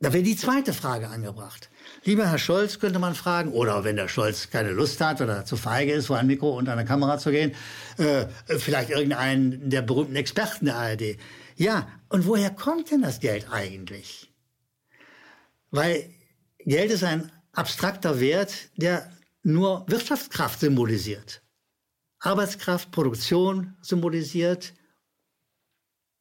Da 0.00 0.12
wäre 0.12 0.22
die 0.22 0.36
zweite 0.36 0.72
Frage 0.72 1.08
angebracht. 1.08 1.70
Lieber 2.04 2.28
Herr 2.28 2.38
Scholz, 2.38 2.78
könnte 2.80 2.98
man 2.98 3.14
fragen, 3.14 3.52
oder 3.52 3.84
wenn 3.84 3.96
der 3.96 4.08
Scholz 4.08 4.50
keine 4.50 4.72
Lust 4.72 5.00
hat 5.00 5.20
oder 5.20 5.44
zu 5.44 5.56
feige 5.56 5.92
ist, 5.92 6.06
vor 6.06 6.18
ein 6.18 6.26
Mikro 6.26 6.56
und 6.56 6.68
eine 6.68 6.84
Kamera 6.84 7.18
zu 7.18 7.30
gehen, 7.30 7.52
äh, 7.98 8.26
vielleicht 8.58 8.90
irgendeinen 8.90 9.70
der 9.70 9.82
berühmten 9.82 10.16
Experten 10.16 10.66
der 10.66 10.76
ARD. 10.76 11.16
Ja, 11.56 11.88
und 12.08 12.26
woher 12.26 12.50
kommt 12.50 12.90
denn 12.90 13.02
das 13.02 13.20
Geld 13.20 13.46
eigentlich? 13.50 14.32
Weil 15.70 16.10
Geld 16.58 16.90
ist 16.90 17.04
ein 17.04 17.30
abstrakter 17.52 18.20
Wert, 18.20 18.70
der 18.76 19.10
nur 19.42 19.84
Wirtschaftskraft 19.88 20.60
symbolisiert. 20.60 21.42
Arbeitskraft, 22.18 22.90
Produktion 22.90 23.76
symbolisiert, 23.82 24.72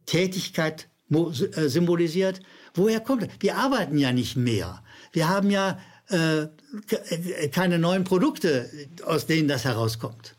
Tätigkeit 0.06 0.90
äh, 1.10 1.70
symbolisiert. 1.70 2.42
Woher 2.74 3.00
kommt 3.00 3.24
das? 3.24 3.30
Wir 3.40 3.58
arbeiten 3.58 3.98
ja 3.98 4.12
nicht 4.12 4.36
mehr. 4.36 4.84
Wir 5.12 5.30
haben 5.30 5.50
ja 5.52 5.80
äh, 6.10 6.48
keine 7.52 7.80
neuen 7.80 8.04
Produkte, 8.04 8.70
aus 9.06 9.26
denen 9.26 9.48
das 9.48 9.66
herauskommt. 9.66 10.36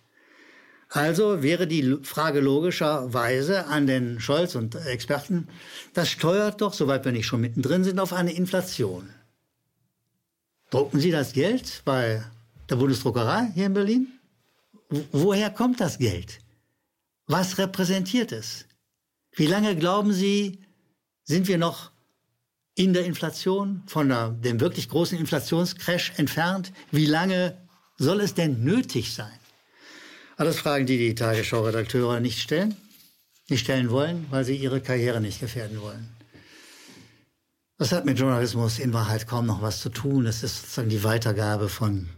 Also 0.89 1.43
wäre 1.43 1.67
die 1.67 1.99
Frage 2.03 2.41
logischerweise 2.41 3.67
an 3.67 3.87
den 3.87 4.21
Scholz 4.21 4.55
und 4.55 4.75
Experten, 4.77 5.49
das 5.93 6.09
steuert 6.09 6.61
doch, 6.61 6.73
soweit 6.73 7.05
wir 7.05 7.13
nicht 7.13 7.27
schon 7.27 7.41
mittendrin 7.41 7.83
sind, 7.83 7.99
auf 7.99 8.13
eine 8.13 8.33
Inflation. 8.33 9.09
Drucken 10.71 11.01
Sie 11.01 11.11
das 11.11 11.33
Geld 11.33 11.83
bei 11.85 12.23
der 12.69 12.77
Bundesdruckerei 12.77 13.51
hier 13.55 13.67
in 13.67 13.75
Berlin? 13.75 14.09
Woher 15.11 15.51
kommt 15.51 15.81
das 15.81 15.99
Geld? 15.99 16.39
Was 17.27 17.59
repräsentiert 17.59 18.33
es? 18.33 18.67
Wie 19.33 19.47
lange 19.47 19.75
glauben 19.77 20.13
Sie, 20.13 20.61
sind 21.25 21.49
wir 21.49 21.59
noch 21.59 21.91
in 22.75 22.93
der 22.93 23.05
Inflation, 23.05 23.83
von 23.87 24.09
der, 24.09 24.31
dem 24.31 24.61
wirklich 24.61 24.89
großen 24.89 25.19
Inflationscrash 25.19 26.13
entfernt? 26.17 26.73
Wie 26.91 27.07
lange 27.07 27.57
soll 27.99 28.21
es 28.21 28.35
denn 28.35 28.65
nötig 28.65 29.15
sein? 29.15 29.39
Alles 30.37 30.59
Fragen, 30.59 30.87
die 30.87 30.99
die 30.99 31.15
Tagesschau-Redakteure 31.15 32.19
nicht 32.21 32.41
stellen, 32.41 32.77
nicht 33.49 33.61
stellen 33.61 33.91
wollen, 33.91 34.27
weil 34.31 34.45
sie 34.45 34.57
ihre 34.57 34.81
Karriere 34.81 35.21
nicht 35.21 35.39
gefährden 35.39 35.81
wollen. 35.81 36.09
Das 37.79 37.93
hat 37.93 38.05
mit 38.05 38.19
Journalismus 38.19 38.79
in 38.79 38.93
Wahrheit 38.93 39.27
kaum 39.27 39.47
noch 39.47 39.63
was 39.63 39.81
zu 39.81 39.91
tun. 39.91 40.27
Es 40.27 40.43
ist 40.43 40.61
sozusagen 40.61 40.89
die 40.89 41.05
Weitergabe 41.05 41.69
von 41.69 42.09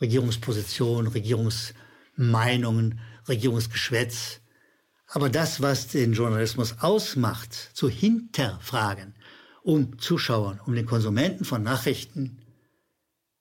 Regierungspositionen, 0.00 1.10
Regierungsmeinungen, 1.12 3.00
Regierungsgeschwätz. 3.28 4.40
Aber 5.06 5.28
das, 5.28 5.60
was 5.60 5.88
den 5.88 6.12
Journalismus 6.12 6.76
ausmacht, 6.80 7.52
zu 7.74 7.88
hinterfragen, 7.88 9.14
um 9.62 9.98
Zuschauern, 9.98 10.60
um 10.66 10.74
den 10.74 10.86
Konsumenten 10.86 11.44
von 11.44 11.62
Nachrichten 11.62 12.38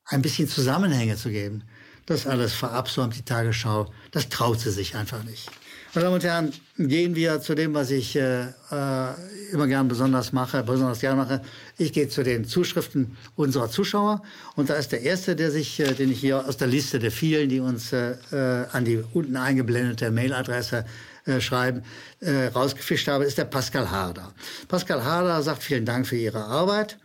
ein 0.05 0.21
bisschen 0.21 0.47
Zusammenhänge 0.47 1.15
zu 1.15 1.29
geben. 1.29 1.63
Das 2.05 2.25
alles 2.25 2.53
verabsäumt 2.53 3.15
die 3.15 3.21
Tagesschau. 3.21 3.93
Das 4.11 4.29
traut 4.29 4.59
sie 4.59 4.71
sich 4.71 4.95
einfach 4.95 5.23
nicht. 5.23 5.49
Meine 5.93 6.05
Damen 6.05 6.15
und 6.15 6.23
Herren, 6.23 6.53
gehen 6.77 7.15
wir 7.15 7.41
zu 7.41 7.55
dem, 7.55 7.73
was 7.73 7.91
ich 7.91 8.15
äh, 8.15 8.41
äh 8.41 9.13
immer 9.51 9.67
gern 9.67 9.87
besonders 9.87 10.31
mache, 10.31 10.63
besonders 10.63 10.99
gern 10.99 11.17
mache. 11.17 11.41
Ich 11.77 11.93
gehe 11.93 12.07
zu 12.09 12.23
den 12.23 12.45
Zuschriften 12.45 13.17
unserer 13.35 13.69
Zuschauer. 13.69 14.21
Und 14.55 14.69
da 14.69 14.75
ist 14.75 14.91
der 14.91 15.01
erste, 15.01 15.35
der 15.35 15.51
sich, 15.51 15.79
äh, 15.79 15.93
den 15.93 16.11
ich 16.11 16.19
hier 16.19 16.47
aus 16.47 16.57
der 16.57 16.67
Liste 16.67 16.99
der 16.99 17.11
vielen, 17.11 17.49
die 17.49 17.59
uns 17.59 17.93
äh, 17.93 18.15
äh 18.31 18.65
an 18.71 18.85
die 18.85 19.03
unten 19.13 19.35
eingeblendete 19.35 20.11
Mailadresse 20.11 20.85
äh, 21.29 21.41
schreiben, 21.41 21.83
äh, 22.19 22.47
rausgefischt 22.47 23.07
habe, 23.07 23.25
ist 23.25 23.37
der 23.37 23.45
Pascal 23.45 23.89
Harder. 23.89 24.33
Pascal 24.67 25.03
Harder 25.03 25.41
sagt 25.41 25.63
vielen 25.63 25.85
Dank 25.85 26.07
für 26.07 26.17
Ihre 26.17 26.45
Arbeit. 26.45 26.97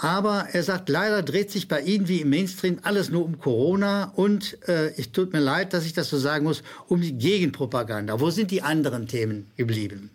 Aber 0.00 0.46
er 0.52 0.62
sagt, 0.62 0.88
leider 0.88 1.22
dreht 1.24 1.50
sich 1.50 1.66
bei 1.66 1.80
Ihnen 1.80 2.06
wie 2.06 2.20
im 2.20 2.30
Mainstream 2.30 2.78
alles 2.82 3.10
nur 3.10 3.24
um 3.24 3.40
Corona 3.40 4.12
und 4.14 4.56
äh, 4.68 4.92
ich 4.92 5.10
tut 5.10 5.32
mir 5.32 5.40
leid, 5.40 5.72
dass 5.72 5.84
ich 5.84 5.92
das 5.92 6.08
so 6.08 6.18
sagen 6.18 6.44
muss, 6.44 6.62
um 6.86 7.00
die 7.00 7.18
Gegenpropaganda. 7.18 8.20
Wo 8.20 8.30
sind 8.30 8.52
die 8.52 8.62
anderen 8.62 9.08
Themen 9.08 9.50
geblieben? 9.56 10.10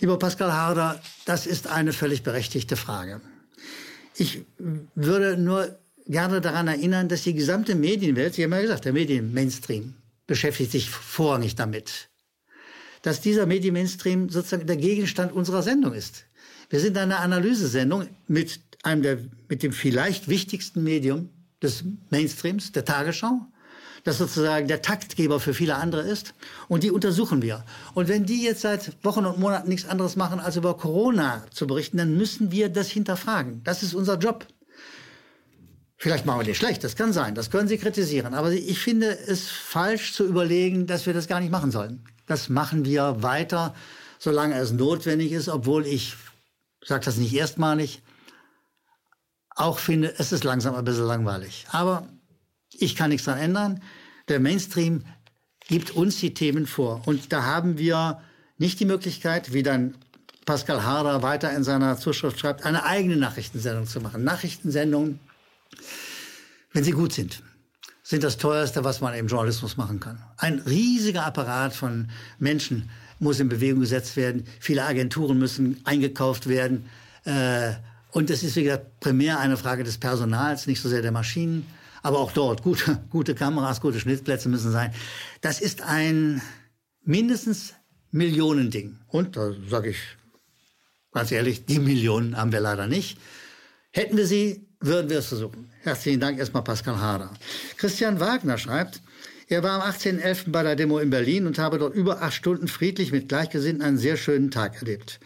Lieber 0.00 0.18
Pascal 0.18 0.52
Harder, 0.52 1.00
das 1.24 1.46
ist 1.46 1.68
eine 1.68 1.92
völlig 1.92 2.24
berechtigte 2.24 2.74
Frage. 2.74 3.20
Ich 4.16 4.44
würde 4.96 5.36
nur 5.36 5.78
gerne 6.06 6.40
daran 6.40 6.66
erinnern, 6.66 7.08
dass 7.08 7.22
die 7.22 7.34
gesamte 7.34 7.76
Medienwelt, 7.76 8.34
Sie 8.34 8.42
haben 8.42 8.52
ja 8.52 8.60
gesagt, 8.60 8.86
der 8.86 8.92
Medien-Mainstream 8.92 9.94
beschäftigt 10.26 10.72
sich 10.72 10.90
vorrangig 10.90 11.54
damit 11.54 12.08
dass 13.04 13.20
dieser 13.20 13.44
Medienmainstream 13.44 14.30
sozusagen 14.30 14.66
der 14.66 14.78
Gegenstand 14.78 15.30
unserer 15.30 15.62
Sendung 15.62 15.92
ist. 15.92 16.24
Wir 16.70 16.80
sind 16.80 16.96
eine 16.96 17.18
Analysesendung 17.18 18.08
mit 18.28 18.60
einem 18.82 19.02
der, 19.02 19.18
mit 19.46 19.62
dem 19.62 19.72
vielleicht 19.72 20.28
wichtigsten 20.28 20.82
Medium 20.82 21.28
des 21.62 21.84
Mainstreams, 22.08 22.72
der 22.72 22.86
Tagesschau, 22.86 23.42
das 24.04 24.16
sozusagen 24.16 24.68
der 24.68 24.80
Taktgeber 24.80 25.38
für 25.38 25.52
viele 25.52 25.74
andere 25.74 26.00
ist. 26.00 26.32
Und 26.66 26.82
die 26.82 26.90
untersuchen 26.90 27.42
wir. 27.42 27.66
Und 27.92 28.08
wenn 28.08 28.24
die 28.24 28.42
jetzt 28.42 28.62
seit 28.62 28.92
Wochen 29.04 29.26
und 29.26 29.38
Monaten 29.38 29.68
nichts 29.68 29.86
anderes 29.86 30.16
machen, 30.16 30.40
als 30.40 30.56
über 30.56 30.74
Corona 30.74 31.44
zu 31.50 31.66
berichten, 31.66 31.98
dann 31.98 32.16
müssen 32.16 32.52
wir 32.52 32.70
das 32.70 32.88
hinterfragen. 32.88 33.62
Das 33.64 33.82
ist 33.82 33.92
unser 33.92 34.16
Job. 34.16 34.46
Vielleicht 36.04 36.26
machen 36.26 36.40
wir 36.40 36.44
den 36.44 36.54
schlecht, 36.54 36.84
das 36.84 36.96
kann 36.96 37.14
sein, 37.14 37.34
das 37.34 37.50
können 37.50 37.66
Sie 37.66 37.78
kritisieren. 37.78 38.34
Aber 38.34 38.52
ich 38.52 38.78
finde 38.78 39.18
es 39.26 39.48
falsch 39.48 40.12
zu 40.12 40.26
überlegen, 40.26 40.86
dass 40.86 41.06
wir 41.06 41.14
das 41.14 41.28
gar 41.28 41.40
nicht 41.40 41.50
machen 41.50 41.70
sollen. 41.70 42.04
Das 42.26 42.50
machen 42.50 42.84
wir 42.84 43.22
weiter, 43.22 43.74
solange 44.18 44.54
es 44.58 44.70
notwendig 44.70 45.32
ist, 45.32 45.48
obwohl 45.48 45.86
ich, 45.86 46.14
sage 46.84 47.06
das 47.06 47.16
nicht 47.16 47.32
erstmalig, 47.32 48.02
auch 49.56 49.78
finde, 49.78 50.14
es 50.18 50.30
ist 50.30 50.44
langsam 50.44 50.74
ein 50.74 50.84
bisschen 50.84 51.06
langweilig. 51.06 51.64
Aber 51.70 52.06
ich 52.70 52.96
kann 52.96 53.08
nichts 53.08 53.24
daran 53.24 53.40
ändern. 53.40 53.82
Der 54.28 54.40
Mainstream 54.40 55.06
gibt 55.68 55.92
uns 55.92 56.20
die 56.20 56.34
Themen 56.34 56.66
vor. 56.66 57.00
Und 57.06 57.32
da 57.32 57.44
haben 57.44 57.78
wir 57.78 58.20
nicht 58.58 58.78
die 58.78 58.84
Möglichkeit, 58.84 59.54
wie 59.54 59.62
dann 59.62 59.94
Pascal 60.44 60.84
Harder 60.84 61.22
weiter 61.22 61.50
in 61.52 61.64
seiner 61.64 61.96
Zuschrift 61.96 62.38
schreibt, 62.38 62.66
eine 62.66 62.84
eigene 62.84 63.16
Nachrichtensendung 63.16 63.86
zu 63.86 64.02
machen. 64.02 64.22
Nachrichtensendungen, 64.22 65.18
wenn 66.72 66.84
sie 66.84 66.92
gut 66.92 67.12
sind 67.12 67.42
sind 68.04 68.22
das 68.22 68.36
teuerste, 68.36 68.84
was 68.84 69.00
man 69.00 69.14
im 69.14 69.26
Journalismus 69.26 69.78
machen 69.78 69.98
kann. 69.98 70.22
Ein 70.36 70.58
riesiger 70.60 71.24
Apparat 71.24 71.74
von 71.74 72.10
Menschen 72.38 72.90
muss 73.18 73.40
in 73.40 73.48
Bewegung 73.48 73.80
gesetzt 73.80 74.16
werden. 74.16 74.44
Viele 74.60 74.84
Agenturen 74.84 75.38
müssen 75.38 75.80
eingekauft 75.84 76.46
werden. 76.46 76.84
Äh, 77.24 77.72
und 78.10 78.28
es 78.28 78.42
ist, 78.42 78.56
wie 78.56 78.64
gesagt, 78.64 79.00
primär 79.00 79.40
eine 79.40 79.56
Frage 79.56 79.84
des 79.84 79.96
Personals, 79.96 80.66
nicht 80.66 80.82
so 80.82 80.88
sehr 80.90 81.00
der 81.00 81.12
Maschinen. 81.12 81.66
Aber 82.02 82.18
auch 82.18 82.32
dort 82.32 82.62
gute, 82.62 83.02
gute 83.10 83.34
Kameras, 83.34 83.80
gute 83.80 83.98
Schnittplätze 83.98 84.50
müssen 84.50 84.70
sein. 84.70 84.92
Das 85.40 85.62
ist 85.62 85.80
ein 85.80 86.42
mindestens 87.02 87.72
Millionending. 88.10 88.98
Und 89.08 89.36
da 89.38 89.52
sage 89.70 89.90
ich 89.90 89.98
ganz 91.10 91.32
ehrlich, 91.32 91.64
die 91.64 91.78
Millionen 91.78 92.36
haben 92.36 92.52
wir 92.52 92.60
leider 92.60 92.86
nicht. 92.86 93.18
Hätten 93.92 94.18
wir 94.18 94.26
sie, 94.26 94.68
würden 94.84 95.10
wir 95.10 95.18
es 95.18 95.26
versuchen. 95.26 95.68
Herzlichen 95.82 96.20
Dank 96.20 96.38
erstmal 96.38 96.62
Pascal 96.62 97.00
Harder. 97.00 97.30
Christian 97.76 98.20
Wagner 98.20 98.58
schreibt, 98.58 99.00
er 99.48 99.62
war 99.62 99.82
am 99.82 99.90
18.11. 99.90 100.50
bei 100.50 100.62
der 100.62 100.76
Demo 100.76 100.98
in 100.98 101.10
Berlin 101.10 101.46
und 101.46 101.58
habe 101.58 101.78
dort 101.78 101.94
über 101.94 102.22
acht 102.22 102.34
Stunden 102.34 102.68
friedlich 102.68 103.12
mit 103.12 103.28
Gleichgesinnten 103.28 103.82
einen 103.82 103.98
sehr 103.98 104.16
schönen 104.16 104.50
Tag 104.50 104.76
erlebt. 104.76 105.20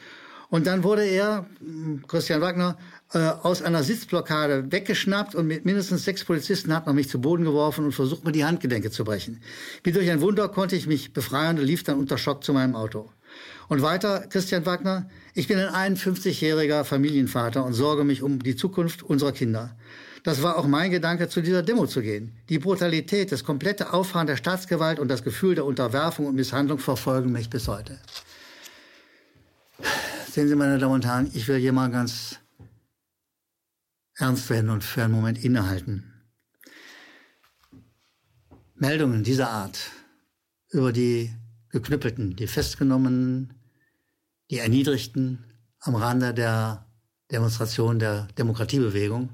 Und 0.50 0.66
dann 0.66 0.82
wurde 0.82 1.04
er, 1.04 1.46
hm, 1.60 2.04
Christian 2.08 2.40
Wagner, 2.40 2.78
äh, 3.12 3.18
aus 3.18 3.62
einer 3.62 3.82
Sitzblockade 3.82 4.70
weggeschnappt 4.72 5.34
und 5.34 5.46
mit 5.46 5.64
mindestens 5.64 6.04
sechs 6.04 6.24
Polizisten 6.24 6.74
hat 6.74 6.86
man 6.86 6.94
mich 6.94 7.08
zu 7.08 7.20
Boden 7.20 7.44
geworfen 7.44 7.84
und 7.84 7.92
versucht, 7.92 8.24
mir 8.24 8.32
die 8.32 8.44
Handgelenke 8.44 8.90
zu 8.90 9.04
brechen. 9.04 9.40
Wie 9.82 9.92
durch 9.92 10.10
ein 10.10 10.20
Wunder 10.20 10.48
konnte 10.48 10.76
ich 10.76 10.86
mich 10.86 11.12
befreien 11.12 11.58
und 11.58 11.64
lief 11.64 11.84
dann 11.84 11.98
unter 11.98 12.18
Schock 12.18 12.44
zu 12.44 12.52
meinem 12.52 12.74
Auto. 12.74 13.10
Und 13.68 13.82
weiter, 13.82 14.26
Christian 14.28 14.64
Wagner, 14.64 15.10
ich 15.34 15.46
bin 15.46 15.58
ein 15.58 15.94
51-jähriger 15.94 16.84
Familienvater 16.84 17.64
und 17.64 17.74
sorge 17.74 18.02
mich 18.02 18.22
um 18.22 18.42
die 18.42 18.56
Zukunft 18.56 19.02
unserer 19.02 19.32
Kinder. 19.32 19.76
Das 20.24 20.42
war 20.42 20.56
auch 20.56 20.66
mein 20.66 20.90
Gedanke, 20.90 21.28
zu 21.28 21.42
dieser 21.42 21.62
Demo 21.62 21.86
zu 21.86 22.00
gehen. 22.00 22.32
Die 22.48 22.58
Brutalität, 22.58 23.30
das 23.30 23.44
komplette 23.44 23.92
Auffahren 23.92 24.26
der 24.26 24.36
Staatsgewalt 24.36 24.98
und 24.98 25.08
das 25.08 25.22
Gefühl 25.22 25.54
der 25.54 25.66
Unterwerfung 25.66 26.26
und 26.26 26.34
Misshandlung 26.34 26.78
verfolgen 26.78 27.30
mich 27.30 27.50
bis 27.50 27.68
heute. 27.68 27.98
Sehen 30.30 30.48
Sie, 30.48 30.56
meine 30.56 30.78
Damen 30.78 30.94
und 30.94 31.06
Herren, 31.06 31.30
ich 31.34 31.46
will 31.46 31.58
hier 31.58 31.72
mal 31.72 31.90
ganz 31.90 32.38
ernst 34.16 34.48
werden 34.50 34.70
und 34.70 34.82
für 34.82 35.04
einen 35.04 35.12
Moment 35.12 35.44
innehalten. 35.44 36.12
Meldungen 38.74 39.24
dieser 39.24 39.50
Art 39.50 39.90
über 40.70 40.92
die 40.92 41.30
Geknüppelten, 41.70 42.34
die 42.36 42.46
Festgenommenen, 42.46 43.57
die 44.50 44.58
Erniedrigten 44.58 45.44
am 45.80 45.94
Rande 45.94 46.34
der 46.34 46.86
Demonstration 47.30 47.98
der 47.98 48.28
Demokratiebewegung, 48.38 49.30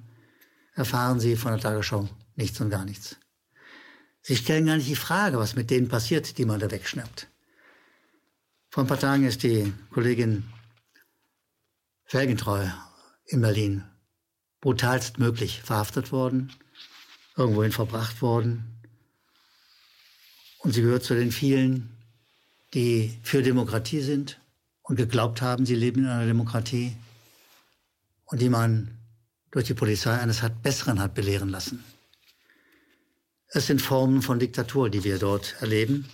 erfahren 0.74 1.20
Sie 1.20 1.36
von 1.36 1.52
der 1.52 1.60
Tagesschau 1.60 2.08
nichts 2.36 2.60
und 2.60 2.70
gar 2.70 2.84
nichts. 2.84 3.16
Sie 4.22 4.36
stellen 4.36 4.66
gar 4.66 4.76
nicht 4.76 4.88
die 4.88 4.96
Frage, 4.96 5.38
was 5.38 5.54
mit 5.54 5.70
denen 5.70 5.88
passiert, 5.88 6.38
die 6.38 6.44
man 6.44 6.58
da 6.58 6.70
wegschnappt. 6.70 7.28
Vor 8.70 8.84
ein 8.84 8.88
paar 8.88 8.98
Tagen 8.98 9.24
ist 9.24 9.42
die 9.42 9.72
Kollegin 9.90 10.44
Felgentreu 12.04 12.66
in 13.26 13.40
Berlin 13.40 13.84
brutalst 14.60 15.18
möglich 15.18 15.60
verhaftet 15.62 16.10
worden, 16.10 16.52
irgendwohin 17.36 17.70
verbracht 17.70 18.22
worden. 18.22 18.82
Und 20.58 20.72
sie 20.72 20.80
gehört 20.80 21.04
zu 21.04 21.14
den 21.14 21.32
vielen, 21.32 21.98
die 22.72 23.18
für 23.22 23.42
Demokratie 23.42 24.00
sind 24.00 24.40
und 24.84 24.96
geglaubt 24.96 25.42
haben, 25.42 25.66
sie 25.66 25.74
leben 25.74 26.04
in 26.04 26.10
einer 26.10 26.26
Demokratie 26.26 26.94
und 28.26 28.40
die 28.40 28.48
man 28.48 28.96
durch 29.50 29.66
die 29.66 29.74
Polizei 29.74 30.16
eines 30.18 30.42
hat 30.42 30.62
Besseren 30.62 31.00
hat 31.00 31.14
belehren 31.14 31.48
lassen. 31.48 31.84
Es 33.48 33.66
sind 33.66 33.80
Formen 33.80 34.20
von 34.22 34.38
Diktatur, 34.38 34.90
die 34.90 35.04
wir 35.04 35.18
dort 35.18 35.56
erleben. 35.60 36.08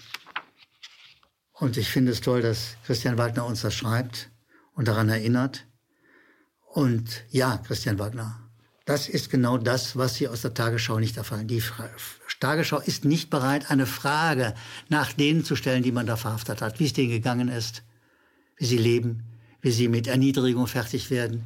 Und 1.53 1.77
ich 1.77 1.89
finde 1.89 2.13
es 2.13 2.21
toll, 2.21 2.43
dass 2.43 2.77
Christian 2.85 3.19
Wagner 3.19 3.47
uns 3.47 3.63
das 3.63 3.75
schreibt 3.75 4.31
und 4.75 4.89
daran 4.89 5.09
erinnert. 5.09 5.67
Und 6.67 7.25
ja, 7.31 7.59
Christian 7.59 7.99
Wagner, 7.99 8.51
das 8.85 9.09
ist 9.09 9.31
genau 9.31 9.59
das, 9.59 9.97
was 9.97 10.17
Sie 10.17 10.29
aus 10.29 10.43
der 10.43 10.55
Tagesschau 10.55 10.99
nicht 10.99 11.17
erfahren. 11.17 11.49
Die 11.49 11.63
Tagesschau 12.41 12.79
ist 12.79 13.05
nicht 13.05 13.31
bereit, 13.31 13.71
eine 13.71 13.87
Frage 13.87 14.55
nach 14.89 15.13
denen 15.13 15.45
zu 15.45 15.57
stellen, 15.57 15.83
die 15.83 15.93
man 15.93 16.07
da 16.07 16.17
verhaftet 16.17 16.63
hat, 16.63 16.79
wie 16.79 16.87
es 16.87 16.93
denen 16.93 17.11
gegangen 17.11 17.49
ist, 17.49 17.83
wie 18.61 18.67
sie 18.67 18.77
leben, 18.77 19.25
wie 19.63 19.71
sie 19.71 19.89
mit 19.89 20.07
Erniedrigung 20.07 20.67
fertig 20.67 21.11
werden, 21.11 21.45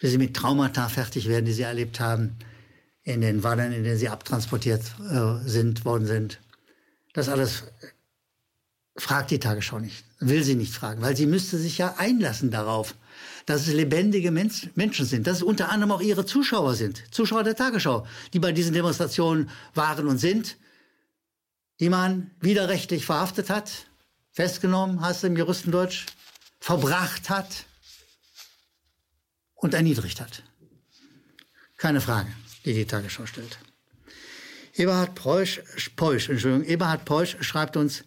wie 0.00 0.08
sie 0.08 0.18
mit 0.18 0.34
Traumata 0.34 0.88
fertig 0.88 1.28
werden, 1.28 1.46
die 1.46 1.52
sie 1.52 1.62
erlebt 1.62 2.00
haben 2.00 2.36
in 3.04 3.20
den 3.20 3.44
Wannen, 3.44 3.72
in 3.72 3.84
denen 3.84 3.96
sie 3.96 4.08
abtransportiert 4.08 4.82
äh, 5.10 5.48
sind, 5.48 5.84
worden 5.84 6.06
sind. 6.06 6.40
Das 7.14 7.28
alles 7.28 7.64
fragt 8.96 9.30
die 9.30 9.38
Tagesschau 9.38 9.78
nicht, 9.78 10.04
will 10.18 10.42
sie 10.42 10.56
nicht 10.56 10.74
fragen, 10.74 11.00
weil 11.02 11.16
sie 11.16 11.26
müsste 11.26 11.56
sich 11.56 11.78
ja 11.78 11.94
einlassen 11.98 12.50
darauf, 12.50 12.96
dass 13.46 13.68
es 13.68 13.72
lebendige 13.72 14.32
Mensch, 14.32 14.68
Menschen 14.74 15.06
sind, 15.06 15.28
dass 15.28 15.38
es 15.38 15.42
unter 15.44 15.70
anderem 15.70 15.92
auch 15.92 16.00
ihre 16.00 16.26
Zuschauer 16.26 16.74
sind, 16.74 17.04
Zuschauer 17.12 17.44
der 17.44 17.54
Tagesschau, 17.54 18.06
die 18.32 18.40
bei 18.40 18.50
diesen 18.50 18.74
Demonstrationen 18.74 19.50
waren 19.74 20.08
und 20.08 20.18
sind, 20.18 20.56
die 21.78 21.88
man 21.88 22.32
widerrechtlich 22.40 23.06
verhaftet 23.06 23.50
hat, 23.50 23.86
festgenommen, 24.32 25.00
heißt 25.00 25.22
im 25.24 25.36
Juristendeutsch, 25.36 26.06
verbracht 26.60 27.30
hat 27.30 27.64
und 29.54 29.74
erniedrigt 29.74 30.20
hat. 30.20 30.42
Keine 31.76 32.00
Frage 32.00 32.30
die 32.64 32.74
die 32.74 32.84
Tagesschau 32.84 33.26
stellt. 33.26 33.58
Eberhard 34.74 35.14
Preusch, 35.14 35.60
Peusch, 35.96 36.28
Entschuldigung, 36.28 36.66
Eberhard 36.66 37.04
Peusch 37.04 37.36
schreibt 37.40 37.76
uns, 37.76 38.04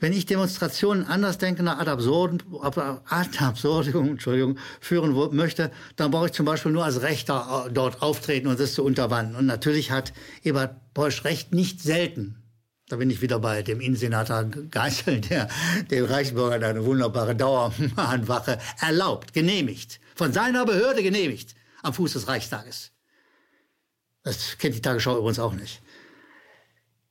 wenn 0.00 0.12
ich 0.12 0.26
Demonstrationen 0.26 1.06
andersdenkender 1.06 1.78
ad 1.78 1.88
absurdum, 1.88 2.60
ad 2.62 3.38
absurdum 3.38 4.08
Entschuldigung, 4.08 4.58
führen 4.80 5.12
möchte, 5.34 5.70
dann 5.96 6.10
brauche 6.10 6.26
ich 6.26 6.32
zum 6.32 6.44
Beispiel 6.44 6.72
nur 6.72 6.84
als 6.84 7.00
Rechter 7.00 7.66
äh, 7.66 7.72
dort 7.72 8.02
auftreten 8.02 8.48
und 8.48 8.58
das 8.58 8.74
zu 8.74 8.84
unterwandern. 8.84 9.36
Und 9.36 9.46
natürlich 9.46 9.90
hat 9.90 10.12
Eberhard 10.42 10.92
Peusch 10.94 11.24
recht 11.24 11.54
nicht 11.54 11.80
selten. 11.80 12.43
Da 12.88 12.96
bin 12.96 13.08
ich 13.08 13.22
wieder 13.22 13.38
bei 13.38 13.62
dem 13.62 13.80
Innensenator 13.80 14.44
Geißel, 14.44 15.20
der 15.22 15.48
den 15.90 16.04
Reichsbürgern 16.04 16.62
eine 16.62 16.84
wunderbare 16.84 17.34
Dauermahnwache 17.34 18.58
erlaubt, 18.80 19.32
genehmigt, 19.32 20.00
von 20.14 20.32
seiner 20.32 20.66
Behörde 20.66 21.02
genehmigt, 21.02 21.54
am 21.82 21.94
Fuß 21.94 22.12
des 22.12 22.28
Reichstages. 22.28 22.90
Das 24.22 24.58
kennt 24.58 24.74
die 24.74 24.82
Tagesschau 24.82 25.16
übrigens 25.16 25.38
auch 25.38 25.54
nicht. 25.54 25.80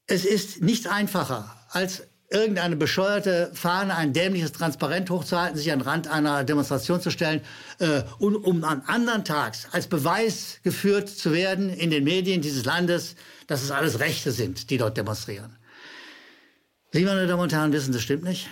Es 0.06 0.26
ist 0.26 0.62
nichts 0.62 0.86
einfacher, 0.86 1.56
als 1.70 2.04
irgendeine 2.30 2.76
bescheuerte 2.76 3.52
Fahne, 3.54 3.96
ein 3.96 4.14
dämliches 4.14 4.52
Transparent 4.52 5.10
hochzuhalten, 5.10 5.58
sich 5.58 5.72
an 5.72 5.80
den 5.80 5.88
Rand 5.88 6.08
einer 6.08 6.44
Demonstration 6.44 7.02
zu 7.02 7.12
stellen 7.12 7.42
äh, 7.80 8.04
und 8.20 8.36
um 8.36 8.64
an 8.64 8.82
anderen 8.88 9.24
Tags 9.24 9.68
als 9.72 9.88
Beweis 9.88 10.60
geführt 10.64 11.10
zu 11.10 11.32
werden 11.32 11.70
in 11.70 11.92
den 11.92 12.04
Medien 12.04 12.42
dieses 12.42 12.66
Landes, 12.66 13.16
dass 13.48 13.62
es 13.62 13.72
alles 13.72 14.00
Rechte 14.00 14.32
sind, 14.32 14.70
die 14.72 14.78
dort 14.78 14.98
demonstrieren. 14.98 15.56
Sie, 16.94 17.06
meine 17.06 17.26
Damen 17.26 17.42
und 17.42 17.52
Herren, 17.52 17.72
wissen, 17.72 17.92
das 17.92 18.04
stimmt 18.04 18.24
nicht. 18.24 18.52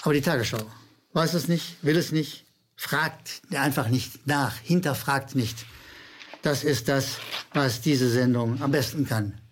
Aber 0.00 0.14
die 0.14 0.22
Tagesschau 0.22 0.64
weiß 1.12 1.34
es 1.34 1.46
nicht, 1.46 1.76
will 1.84 1.94
es 1.94 2.10
nicht, 2.10 2.46
fragt 2.74 3.42
einfach 3.50 3.88
nicht 3.88 4.26
nach, 4.26 4.56
hinterfragt 4.56 5.34
nicht. 5.34 5.66
Das 6.40 6.64
ist 6.64 6.88
das, 6.88 7.18
was 7.52 7.82
diese 7.82 8.10
Sendung 8.10 8.62
am 8.62 8.70
besten 8.70 9.06
kann. 9.06 9.42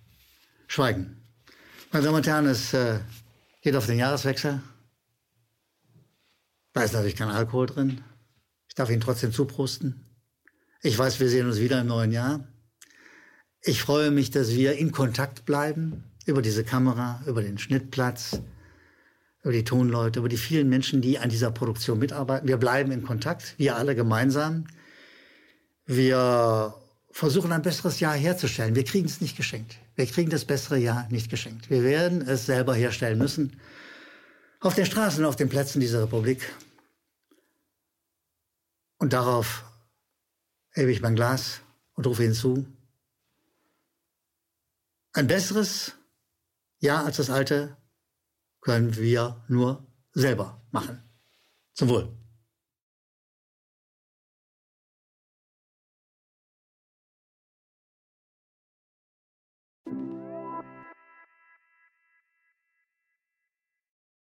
Schweigen. 0.69 1.23
Meine 1.93 2.07
Damen 2.07 2.17
und 2.17 2.27
Herren, 2.27 2.47
es 2.47 2.73
äh, 2.73 3.01
geht 3.61 3.77
auf 3.77 3.85
den 3.85 3.99
Jahreswechsel. 3.99 4.63
Da 6.73 6.83
ist 6.83 6.95
natürlich 6.95 7.17
kein 7.17 7.29
Alkohol 7.29 7.67
drin. 7.67 8.01
Ich 8.69 8.75
darf 8.75 8.89
Ihnen 8.89 9.03
trotzdem 9.03 9.35
zuprosten. 9.35 10.07
Ich 10.81 10.97
weiß, 10.97 11.21
wir 11.21 11.29
sehen 11.29 11.47
uns 11.47 11.59
wieder 11.59 11.83
im 11.83 11.89
neuen 11.89 12.11
Jahr. 12.11 12.49
Ich 13.61 13.83
freue 13.83 14.11
mich, 14.11 14.31
dass 14.31 14.53
wir 14.53 14.79
in 14.79 14.93
Kontakt 14.93 15.45
bleiben 15.45 16.10
über 16.31 16.43
diese 16.43 16.65
Kamera, 16.65 17.23
über 17.27 17.43
den 17.43 17.59
Schnittplatz, 17.59 18.41
über 19.43 19.53
die 19.53 19.65
Tonleute, 19.65 20.21
über 20.21 20.29
die 20.29 20.37
vielen 20.37 20.69
Menschen, 20.69 21.03
die 21.03 21.19
an 21.19 21.29
dieser 21.29 21.51
Produktion 21.51 21.99
mitarbeiten. 21.99 22.49
Wir 22.49 22.57
bleiben 22.57 22.93
in 22.93 23.03
Kontakt, 23.03 23.55
wir 23.59 23.77
alle 23.77 23.95
gemeinsam. 23.95 24.67
Wir 25.87 26.75
versuchen 27.11 27.53
ein 27.53 27.63
besseres 27.63 28.01
Jahr 28.01 28.15
herzustellen. 28.15 28.75
Wir 28.75 28.85
kriegen 28.85 29.07
es 29.07 29.21
nicht 29.21 29.37
geschenkt. 29.37 29.77
Wir 29.97 30.07
kriegen 30.07 30.31
das 30.31 30.45
bessere 30.45 30.79
Jahr 30.79 31.09
nicht 31.11 31.31
geschenkt. 31.31 31.69
Wir 31.69 31.83
werden 31.83 32.23
es 32.23 32.47
selber 32.47 32.75
herstellen 32.75 33.19
müssen. 33.19 33.61
Auf 34.61 34.75
den 34.75 34.87
Straßen 34.87 35.25
auf 35.25 35.37
den 35.37 35.49
Plätzen 35.49 35.81
dieser 35.81 36.03
Republik. 36.03 36.55
Und 38.99 39.13
darauf 39.15 39.65
hebe 40.73 40.93
ich 40.93 41.01
mein 41.01 41.17
Glas 41.17 41.61
und 41.95 42.07
rufe 42.07 42.23
hinzu. 42.23 42.67
Ein 45.13 45.27
besseres 45.27 45.95
Jahr 46.81 47.05
als 47.05 47.19
das 47.19 47.31
alte 47.31 47.77
können 48.61 48.97
wir 48.97 49.45
nur 49.49 49.87
selber 50.13 50.67
machen. 50.71 51.03
Zum 51.75 51.89
Wohl. 51.89 52.20